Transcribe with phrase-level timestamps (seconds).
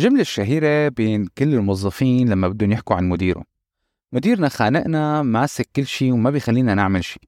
[0.00, 3.44] الجملة الشهيرة بين كل الموظفين لما بدهم يحكوا عن مديرهم.
[4.12, 7.22] مديرنا خانقنا ماسك كل شيء وما بيخلينا نعمل شيء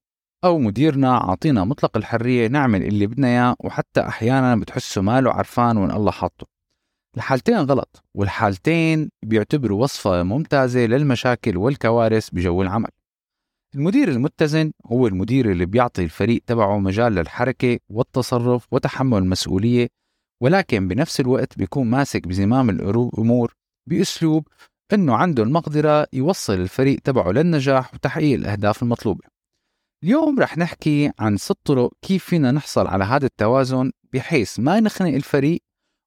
[0.45, 5.91] أو مديرنا عاطينا مطلق الحرية نعمل اللي بدنا إياه وحتى أحيانا بتحسه ماله عرفان وإن
[5.91, 6.47] الله حاطه.
[7.17, 12.91] الحالتين غلط والحالتين بيعتبروا وصفة ممتازة للمشاكل والكوارث بجو العمل.
[13.75, 19.89] المدير المتزن هو المدير اللي بيعطي الفريق تبعه مجال للحركة والتصرف وتحمل المسؤولية
[20.43, 23.55] ولكن بنفس الوقت بيكون ماسك بزمام الأمور
[23.89, 24.49] بأسلوب
[24.93, 29.25] أنه عنده المقدرة يوصل الفريق تبعه للنجاح وتحقيق الأهداف المطلوبة.
[30.05, 35.15] اليوم رح نحكي عن ست طرق كيف فينا نحصل على هذا التوازن بحيث ما نخنق
[35.15, 35.61] الفريق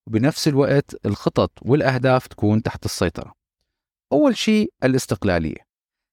[0.07, 3.33] وبنفس الوقت الخطط والأهداف تكون تحت السيطرة.
[4.13, 5.65] أول شيء الاستقلالية.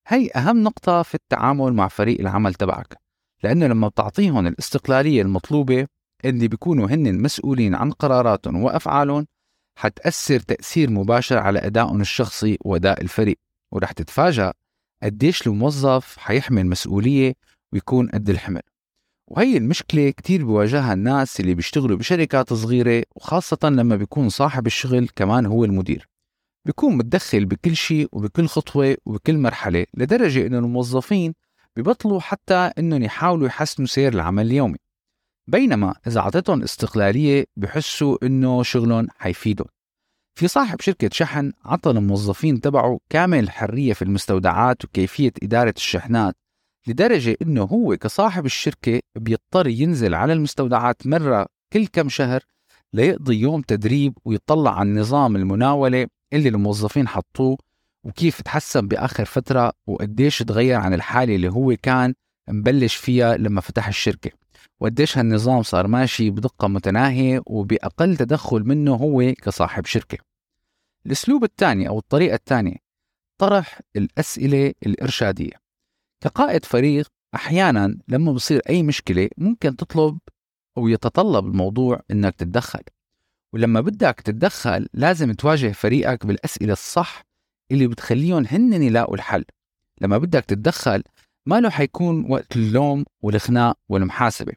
[0.08, 2.96] هي أهم نقطة في التعامل مع فريق العمل تبعك
[3.42, 5.86] لأنه لما بتعطيهم الاستقلالية المطلوبة
[6.24, 9.26] اللي بيكونوا هن مسؤولين عن قراراتهم وأفعالهم
[9.78, 13.38] حتأثر تأثير مباشر على أدائهم الشخصي وأداء الفريق.
[13.72, 14.52] ورح تتفاجأ
[15.02, 17.34] قديش الموظف حيحمل مسؤولية
[17.72, 18.60] ويكون قد الحمل.
[19.28, 25.46] وهي المشكلة كتير بواجهها الناس اللي بيشتغلوا بشركات صغيرة وخاصة لما بيكون صاحب الشغل كمان
[25.46, 26.08] هو المدير.
[26.64, 31.34] بيكون متدخل بكل شيء وبكل خطوة وبكل مرحلة لدرجة إنه الموظفين
[31.76, 34.78] ببطلوا حتى إنهم يحاولوا يحسنوا سير العمل اليومي.
[35.46, 39.68] بينما إذا أعطيتهم استقلالية بحسوا إنه شغلهم حيفيدهم.
[40.38, 46.34] في صاحب شركة شحن عطى الموظفين تبعه كامل الحرية في المستودعات وكيفية إدارة الشحنات
[46.86, 52.42] لدرجة إنه هو كصاحب الشركة بيضطر ينزل على المستودعات مرة كل كم شهر
[52.92, 57.58] ليقضي يوم تدريب ويطلع عن نظام المناولة اللي الموظفين حطوه
[58.04, 62.14] وكيف تحسن بآخر فترة وقديش تغير عن الحالة اللي هو كان
[62.48, 64.30] مبلش فيها لما فتح الشركة.
[64.80, 70.18] وقديش هالنظام صار ماشي بدقة متناهية وبأقل تدخل منه هو كصاحب شركة.
[71.06, 72.76] الأسلوب الثاني أو الطريقة الثانية
[73.38, 75.52] طرح الأسئلة الإرشادية.
[76.20, 80.18] كقائد فريق أحيانا لما بصير أي مشكلة ممكن تطلب
[80.78, 82.82] أو يتطلب الموضوع إنك تتدخل.
[83.52, 87.24] ولما بدك تتدخل لازم تواجه فريقك بالأسئلة الصح
[87.70, 89.44] اللي بتخليهم هن يلاقوا الحل.
[90.00, 91.02] لما بدك تتدخل
[91.46, 94.52] ما له حيكون وقت اللوم والخناق والمحاسبة؟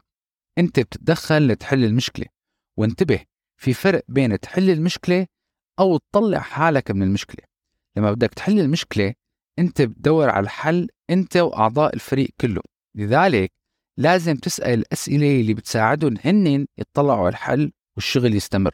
[0.58, 2.26] أنت بتتدخل لتحل المشكلة
[2.78, 3.20] وانتبه
[3.58, 5.28] في فرق بين تحل المشكلة
[5.80, 7.46] أو تطلع حالك من المشكلة.
[7.98, 9.14] لما بدك تحل المشكلة
[9.60, 12.62] أنت بتدور على الحل أنت وأعضاء الفريق كله.
[12.96, 13.52] لذلك
[13.98, 18.74] لازم تسأل الأسئلة اللي بتساعدهم هن يطلعوا على الحل والشغل يستمر.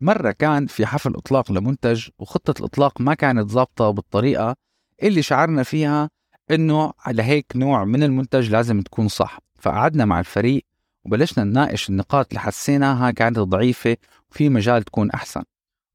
[0.00, 4.56] مرة كان في حفل إطلاق لمنتج وخطة الإطلاق ما كانت ظابطة بالطريقة
[5.02, 6.10] اللي شعرنا فيها
[6.50, 9.38] إنه على هيك نوع من المنتج لازم تكون صح.
[9.58, 10.64] فقعدنا مع الفريق
[11.04, 13.96] وبلشنا نناقش النقاط اللي حسيناها كانت ضعيفة
[14.30, 15.42] وفي مجال تكون أحسن.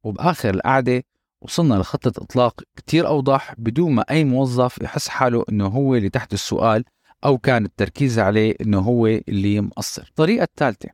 [0.03, 1.03] وبآخر القعدة
[1.41, 6.33] وصلنا لخطة إطلاق كتير أوضح بدون ما أي موظف يحس حاله إنه هو اللي تحت
[6.33, 6.83] السؤال
[7.25, 10.89] أو كان التركيز عليه إنه هو اللي مقصر الطريقة الثالثة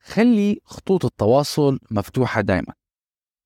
[0.00, 2.72] خلي خطوط التواصل مفتوحة دائما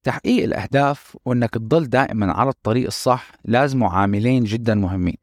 [0.02, 5.16] تحقيق الأهداف وإنك تضل دائما على الطريق الصح لازمه عاملين جدا مهمين.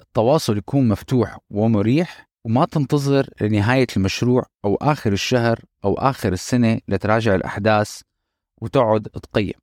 [0.00, 7.34] التواصل يكون مفتوح ومريح وما تنتظر لنهاية المشروع أو آخر الشهر أو آخر السنة لتراجع
[7.34, 8.00] الأحداث
[8.62, 9.54] وتقعد تقيم.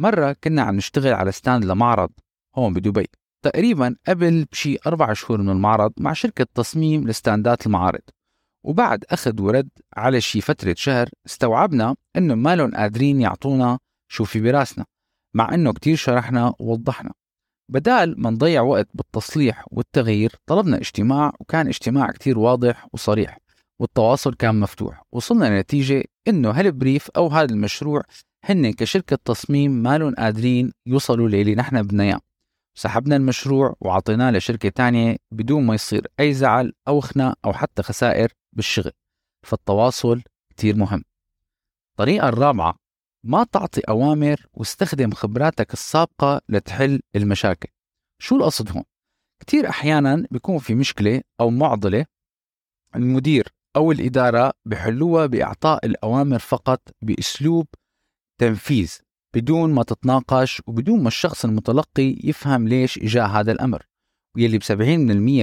[0.00, 2.10] مرة كنا عم نشتغل على ستاند لمعرض
[2.56, 3.08] هون بدبي.
[3.44, 8.02] تقريبا قبل بشي أربع شهور من المعرض مع شركة تصميم لستاندات المعارض.
[8.64, 13.78] وبعد أخذ ورد على شي فترة شهر استوعبنا إنه ما لهم قادرين يعطونا
[14.12, 14.84] شو في براسنا
[15.34, 17.12] مع إنه كتير شرحنا ووضحنا.
[17.68, 23.38] بدال ما نضيع وقت بالتصليح والتغيير طلبنا اجتماع وكان اجتماع كتير واضح وصريح
[23.78, 28.02] والتواصل كان مفتوح وصلنا لنتيجة إنه هالبريف أو هذا المشروع
[28.44, 32.20] هن كشركة تصميم ما لهم قادرين يوصلوا للي نحن بدنا إياه
[32.74, 38.32] سحبنا المشروع وعطيناه لشركة تانية بدون ما يصير أي زعل أو خناق أو حتى خسائر
[38.52, 38.92] بالشغل.
[39.42, 41.04] فالتواصل كتير مهم.
[41.90, 42.76] الطريقة الرابعة
[43.24, 47.68] ما تعطي أوامر واستخدم خبراتك السابقة لتحل المشاكل.
[48.18, 48.84] شو القصد هون؟
[49.40, 52.06] كتير أحيانا بيكون في مشكلة أو معضلة
[52.96, 57.66] المدير أو الإدارة بحلوها بإعطاء الأوامر فقط بأسلوب
[58.40, 58.98] تنفيذ
[59.34, 63.86] بدون ما تتناقش وبدون ما الشخص المتلقي يفهم ليش إجا هذا الأمر.
[64.36, 64.70] واللي ب 70%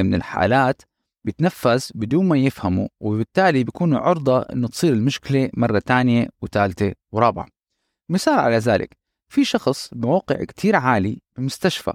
[0.03, 0.81] من الحالات
[1.23, 7.56] بيتنفذ بدون ما يفهموا وبالتالي بيكونوا عرضة إنه تصير المشكلة مرة تانية وثالثة ورابعة.
[8.09, 8.97] مثال على ذلك
[9.29, 11.93] في شخص بموقع كتير عالي بمستشفى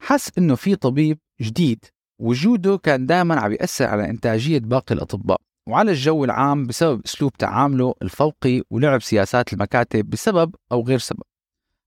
[0.00, 1.84] حس إنه في طبيب جديد
[2.18, 7.94] وجوده كان دائما عم يأثر على إنتاجية باقي الأطباء وعلى الجو العام بسبب أسلوب تعامله
[8.02, 11.22] الفوقي ولعب سياسات المكاتب بسبب أو غير سبب.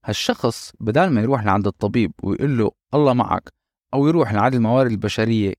[0.05, 3.53] هالشخص بدال ما يروح لعند الطبيب ويقول له الله معك
[3.93, 5.53] أو يروح لعند الموارد البشرية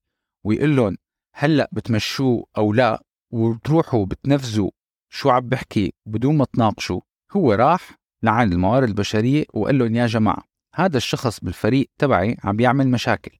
[0.45, 0.97] ويقول لهم
[1.35, 4.71] هلأ بتمشوه أو لا؟ وتروحوا بتنفذوا
[5.13, 7.01] شو عم بحكي بدون ما تناقشوا.
[7.33, 10.45] هو راح لعند الموارد البشرية وقال لهم يا جماعة
[10.75, 13.39] هذا الشخص بالفريق تبعي عم بيعمل مشاكل.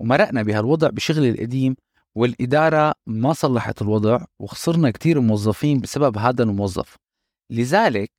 [0.00, 1.76] ومرقنا بهالوضع بشغل القديم
[2.14, 6.96] والإدارة ما صلحت الوضع وخسرنا كتير موظفين بسبب هذا الموظف.
[7.50, 8.10] لذلك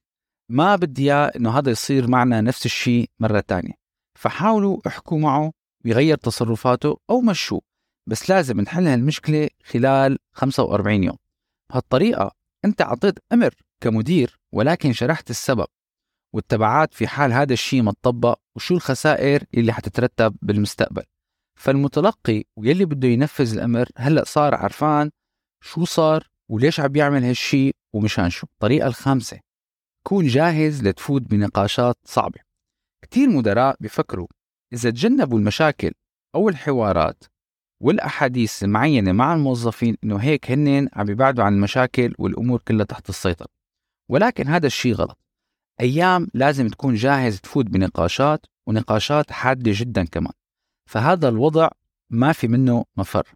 [0.52, 3.74] ما بدي إياه إنه هذا يصير معنا نفس الشيء مرة تانية.
[4.20, 5.52] فحاولوا احكوا معه
[5.86, 7.62] يغير تصرفاته أو مشوه
[8.10, 11.18] بس لازم نحل هالمشكلة خلال 45 يوم.
[11.72, 12.32] بهالطريقة
[12.66, 15.68] أنت أعطيت أمر كمدير ولكن شرحت السبب.
[16.36, 21.04] والتبعات في حال هذا الشيء ما تطبق وشو الخسائر اللي حتترتب بالمستقبل؟
[21.60, 25.12] فالمتلقي واللي بده ينفذ الأمر هلأ صار عرفان
[25.64, 29.40] شو صار وليش عم يعمل هالشيء ومشان شو؟ الطريقة الخامسة
[30.08, 32.40] كون جاهز لتفوت بنقاشات صعبة.
[33.04, 34.28] كتير مدراء بيفكروا
[34.74, 35.92] إذا تجنبوا المشاكل
[36.36, 37.24] أو الحوارات
[37.84, 43.48] والأحاديث المعينة مع الموظفين إنه هيك هن عم يبعدوا عن المشاكل والأمور كلها تحت السيطرة.
[44.10, 45.20] ولكن هذا الشيء غلط.
[45.82, 50.34] أيام لازم تكون جاهز تفوت بنقاشات ونقاشات حادة جدا كمان.
[50.90, 51.70] فهذا الوضع
[52.10, 53.34] ما في منه مفر.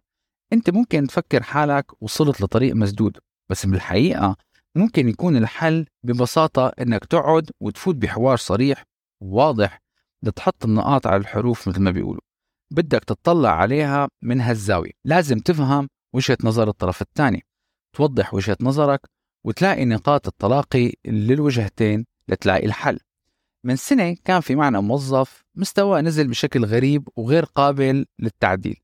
[0.52, 3.18] أنت ممكن تفكر حالك وصلت لطريق مسدود
[3.50, 4.36] بس بالحقيقة
[4.76, 8.84] ممكن يكون الحل ببساطة إنك تقعد وتفوت بحوار صريح
[9.22, 9.78] وواضح
[10.22, 12.20] لتحط النقاط على الحروف مثل ما بيقولوا.
[12.70, 14.90] بدك تطلع عليها من هالزاوية.
[15.04, 17.46] لازم تفهم وجهة نظر الطرف الثاني.
[17.96, 19.00] توضح وجهة نظرك
[19.46, 22.98] وتلاقي نقاط التلاقي للوجهتين لتلاقي الحل.
[23.64, 28.76] من سنة كان في معنا موظف مستواه نزل بشكل غريب وغير قابل للتعديل.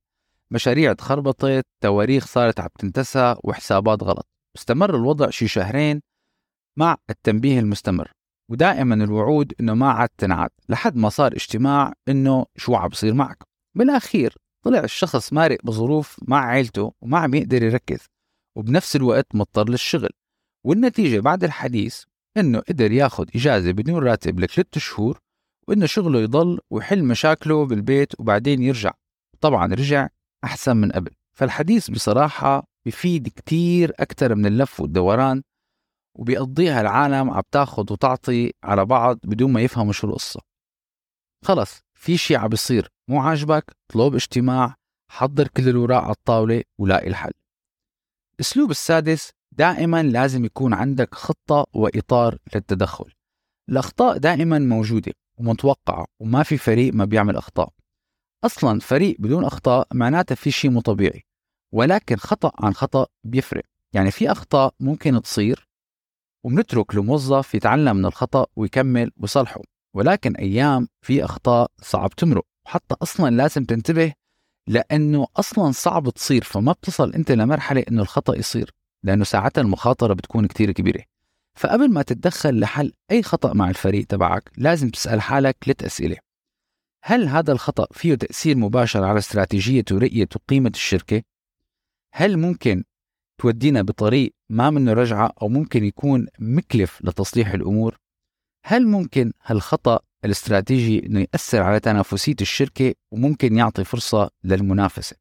[0.51, 4.29] مشاريع تخربطت تواريخ صارت عم تنتسى وحسابات غلط.
[4.57, 6.03] استمر الوضع شي شهرين
[6.79, 8.13] مع التنبيه المستمر.
[8.51, 13.39] ودائما الوعود إنه ما عاد تنعاد لحد ما صار اجتماع إنه شو عم بصير معك.
[13.77, 14.35] بالأخير
[14.65, 18.07] طلع الشخص مارق بظروف مع عيلته وما عم يقدر يركز
[18.57, 20.11] وبنفس الوقت مضطر للشغل.
[20.67, 22.05] والنتيجة بعد الحديث
[22.37, 25.19] إنه قدر ياخد إجازة بدون راتب لثلاث شهور
[25.69, 28.93] وإنه شغله يضل ويحل مشاكله بالبيت وبعدين يرجع.
[29.41, 30.09] طبعا رجع
[30.45, 31.11] أحسن من قبل.
[31.33, 35.43] فالحديث بصراحة بفيد كتير أكتر من اللف والدوران
[36.15, 40.41] وبيقضيها العالم عم تاخد وتعطي على بعض بدون ما يفهموا شو القصة.
[41.45, 42.89] خلص في شي عم بيصير.
[43.09, 44.77] مو عاجبك؟ طلب اجتماع
[45.11, 47.33] حضر كل الوراق على الطاولة ولاقي الحل.
[48.35, 53.13] الأسلوب السادس دائما لازم يكون عندك خطة وإطار للتدخل.
[53.69, 57.73] الأخطاء دائما موجودة ومتوقعة وما في فريق ما بيعمل أخطاء.
[58.45, 61.25] أصلا فريق بدون أخطاء معناته في شيء مو طبيعي
[61.73, 63.63] ولكن خطأ عن خطأ بيفرق.
[63.93, 65.69] يعني في أخطاء ممكن تصير
[66.45, 69.61] وبنترك لموظف يتعلم من الخطأ ويكمل ويصلحه
[69.97, 72.47] ولكن أيام في أخطاء صعب تمرق.
[72.67, 74.13] وحتى أصلا لازم تنتبه
[74.69, 78.80] لأنه أصلا صعب تصير فما بتصل أنت لمرحلة أنه الخطأ يصير.
[79.03, 81.05] لأنه ساعتها المخاطرة بتكون كتير كبيرة
[81.55, 86.17] فقبل ما تتدخل لحل أي خطأ مع الفريق تبعك لازم تسأل حالك ثلاث أسئلة
[87.03, 91.23] هل هذا الخطأ فيه تأثير مباشر على استراتيجية ورؤية وقيمة الشركة؟
[92.13, 92.85] هل ممكن
[93.39, 97.97] تودينا بطريق ما منه رجعة أو ممكن يكون مكلف لتصليح الأمور؟
[98.65, 105.17] هل ممكن هالخطأ الاستراتيجي إنه يأثر على تنافسية الشركة وممكن يعطي فرصة للمنافسة؟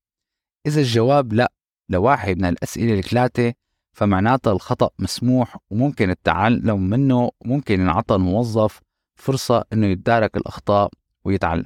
[0.65, 1.51] إذا الجواب لا
[1.89, 3.53] لواحد من الأسئلة الثلاثة
[3.93, 8.79] فمعناتها الخطأ مسموح وممكن التعلم منه وممكن ينعطى الموظف
[9.15, 10.89] فرصة إنه يتدارك الأخطاء
[11.25, 11.65] ويتعلم.